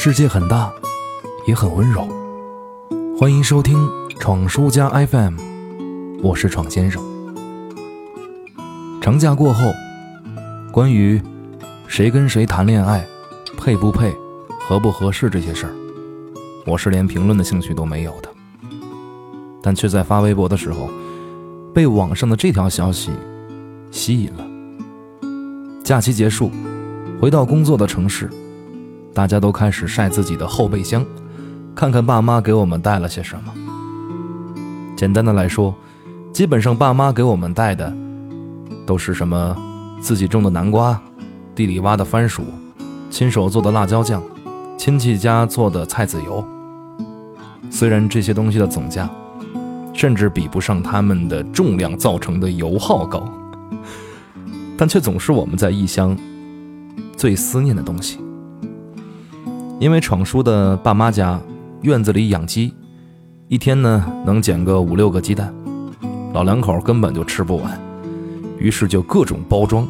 [0.00, 0.72] 世界很大，
[1.44, 2.06] 也很温柔。
[3.18, 3.76] 欢迎收听
[4.20, 5.34] 闯书家 FM，
[6.22, 7.02] 我是闯先生。
[9.00, 9.60] 长假过后，
[10.72, 11.20] 关于
[11.88, 13.04] 谁跟谁谈恋爱、
[13.56, 14.14] 配不配、
[14.60, 15.72] 合不合适这些事儿，
[16.64, 18.28] 我是连评论的兴趣都没有的。
[19.60, 20.88] 但却在发微博的时候，
[21.74, 23.10] 被网上的这条消息
[23.90, 24.46] 吸引了。
[25.82, 26.52] 假期结束，
[27.20, 28.30] 回到工作的城市。
[29.18, 31.04] 大家都开始晒自己的后备箱，
[31.74, 33.52] 看看爸妈给我们带了些什么。
[34.96, 35.74] 简单的来说，
[36.32, 37.92] 基本上爸妈给我们带的
[38.86, 39.56] 都是什么
[40.00, 41.02] 自己种的南瓜、
[41.52, 42.44] 地里挖的番薯、
[43.10, 44.22] 亲手做的辣椒酱、
[44.76, 46.44] 亲戚家做的菜籽油。
[47.72, 49.10] 虽然这些东西的总价
[49.92, 53.28] 甚至比不上它们的重量造成的油耗高，
[54.76, 56.16] 但却总是我们在异乡
[57.16, 58.20] 最思念的东西。
[59.80, 61.40] 因为闯叔的爸妈家
[61.82, 62.74] 院子里养鸡，
[63.46, 65.54] 一天呢能捡个五六个鸡蛋，
[66.32, 67.80] 老两口根本就吃不完，
[68.58, 69.86] 于是就各种包装，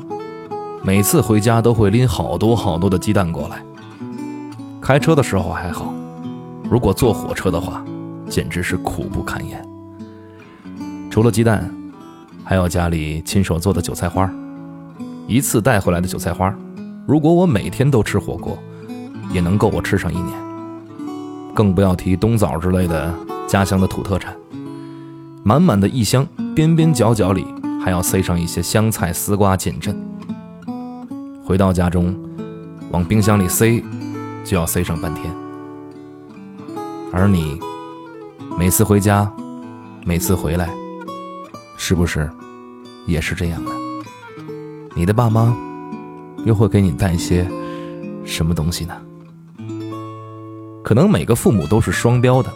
[0.82, 3.64] 每次回家都会拎好多好多的鸡蛋过来。
[4.78, 5.94] 开车的时候还好，
[6.70, 7.82] 如果坐火车的话，
[8.28, 9.66] 简直是苦不堪言。
[11.10, 11.74] 除了鸡蛋，
[12.44, 14.30] 还有家里亲手做的韭菜花，
[15.26, 16.54] 一次带回来的韭菜花，
[17.06, 18.58] 如果我每天都吃火锅。
[19.30, 20.38] 也能够我吃上一年，
[21.54, 23.14] 更不要提冬枣之类的
[23.46, 24.36] 家乡的土特产。
[25.44, 27.46] 满满的一箱，边边角角里
[27.82, 29.96] 还要塞上一些香菜、丝瓜、锦镇。
[31.44, 32.14] 回到家中，
[32.90, 33.82] 往冰箱里塞，
[34.44, 35.32] 就要塞上半天。
[37.12, 37.58] 而你
[38.58, 39.30] 每次回家，
[40.04, 40.68] 每次回来，
[41.78, 42.28] 是不是
[43.06, 43.70] 也是这样的？
[44.94, 45.56] 你的爸妈
[46.44, 47.48] 又会给你带些
[48.24, 48.94] 什么东西呢？
[50.88, 52.50] 可能每个父母都是双标的。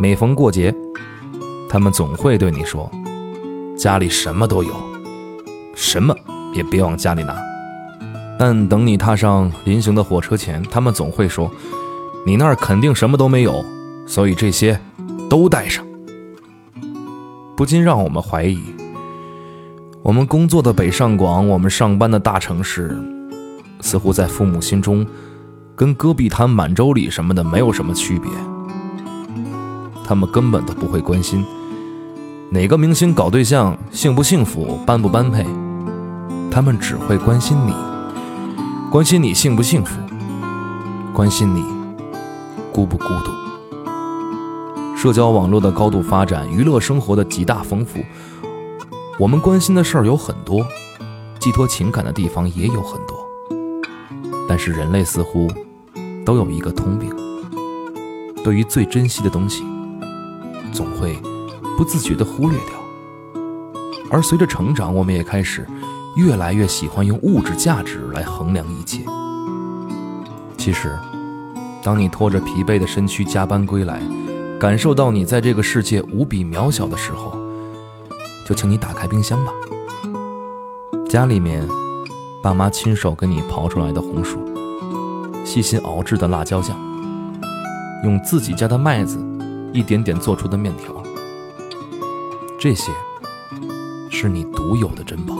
[0.00, 0.74] 每逢过节，
[1.68, 2.90] 他们总会对你说
[3.76, 4.72] ：“家里什么都有，
[5.74, 6.16] 什么
[6.54, 7.36] 也别往家里拿。”
[8.40, 11.50] 但等你踏上临行的火车前，他们总会说
[12.24, 13.62] ：“你那儿肯定什么都没有，
[14.06, 14.80] 所以这些
[15.28, 15.84] 都带上。”
[17.54, 18.62] 不禁让我们怀疑：
[20.02, 22.98] 我们工作的北上广，我们上班的大城市，
[23.82, 25.06] 似乎在父母心中。
[25.76, 28.30] 跟戈壁滩、满洲里什么的没有什么区别，
[30.04, 31.44] 他们根本都不会关心
[32.48, 35.44] 哪个明星搞对象幸不幸福、般不般配，
[36.48, 37.74] 他们只会关心你，
[38.88, 39.98] 关心你幸不幸福，
[41.12, 41.64] 关心你
[42.72, 43.32] 孤不孤独。
[44.96, 47.98] 社交网络的高度发展，娱乐生活的极大丰富，
[49.18, 50.64] 我们关心的事儿有很多，
[51.40, 53.23] 寄托情感的地方也有很多，
[54.48, 55.48] 但是人类似乎。
[56.24, 57.14] 都有一个通病，
[58.42, 59.62] 对于最珍惜的东西，
[60.72, 61.18] 总会
[61.76, 63.42] 不自觉地忽略掉。
[64.10, 65.66] 而随着成长，我们也开始
[66.16, 69.04] 越来越喜欢用物质价值来衡量一切。
[70.56, 70.98] 其实，
[71.82, 74.00] 当你拖着疲惫的身躯加班归来，
[74.58, 77.36] 感受到你在这个世界无比渺小的时候，
[78.46, 79.52] 就请你打开冰箱吧。
[81.06, 81.68] 家里面，
[82.44, 84.38] 爸妈亲手给你刨出来的红薯。
[85.46, 86.76] 细心熬制的辣椒酱，
[88.04, 89.18] 用自己家的麦子
[89.72, 90.94] 一点点做出的面条，
[92.60, 92.92] 这些
[94.10, 95.34] 是你独有的珍宝。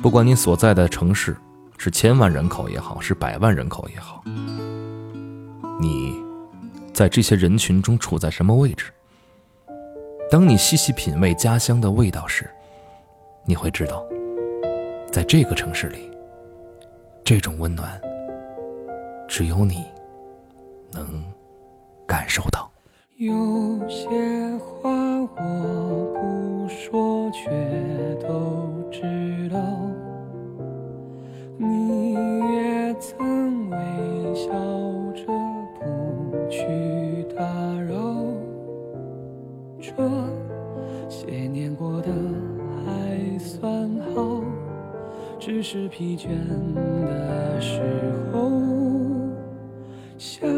[0.00, 1.36] 不管你所在的城市
[1.78, 4.22] 是千万人口也好，是百万人口也好，
[5.80, 6.22] 你
[6.92, 8.92] 在这些人群中处在什么位置？
[10.30, 12.48] 当你细细品味家乡的味道时，
[13.44, 14.04] 你会知道，
[15.12, 16.08] 在这个城市里，
[17.24, 18.00] 这种温暖。
[19.28, 19.84] 只有你
[20.92, 21.24] 能
[22.06, 22.70] 感受到。
[23.16, 24.06] 有些
[24.58, 25.26] 话我
[26.14, 27.50] 不说，却
[28.20, 28.59] 都
[45.72, 46.26] 是疲倦
[46.74, 47.80] 的时
[48.32, 48.50] 候。
[50.18, 50.50] 想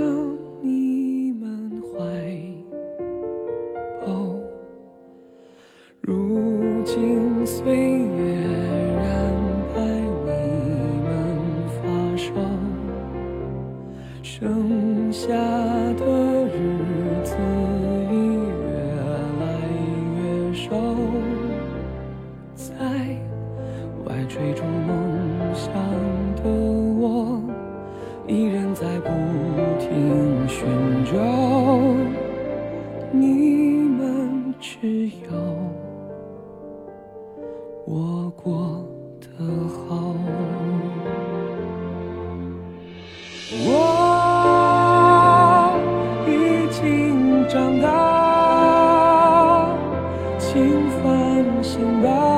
[33.13, 33.27] 你
[33.99, 35.31] 们只有
[37.85, 38.87] 我过
[39.21, 39.29] 得
[39.69, 40.15] 好。
[43.65, 43.69] 我
[46.27, 46.31] 已
[46.73, 47.87] 经长大
[50.39, 52.32] 请放心吧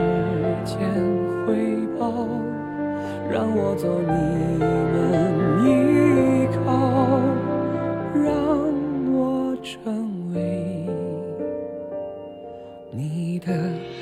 [0.00, 0.78] 时间
[1.46, 2.26] 回报
[3.30, 7.20] 让我做你们依靠
[8.14, 8.32] 让
[9.12, 10.86] 我成为
[12.90, 13.99] 你的。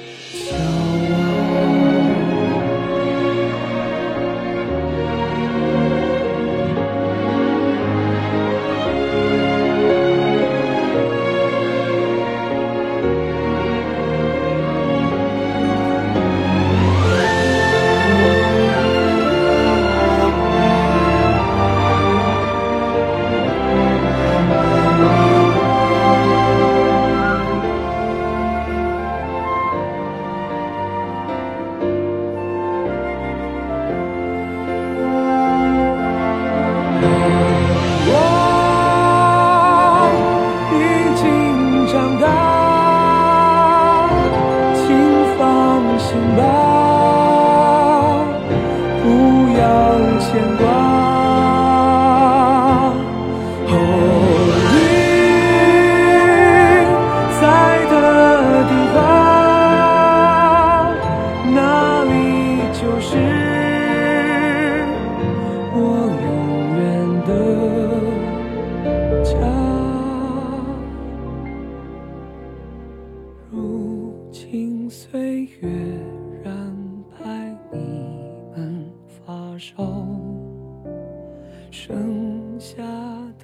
[82.58, 82.82] 下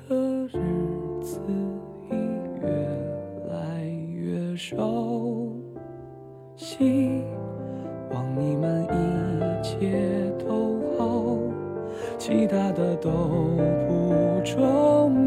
[0.08, 0.16] 的
[0.48, 0.58] 日
[1.22, 1.40] 子
[2.10, 2.14] 已
[2.60, 2.68] 越
[3.48, 4.76] 来越少，
[6.56, 7.22] 希
[8.10, 11.36] 望你们一切都好，
[12.18, 13.10] 其他的都
[13.86, 15.23] 不重要。